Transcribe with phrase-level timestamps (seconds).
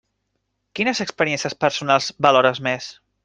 [0.79, 2.89] Quines experiències personals valores més?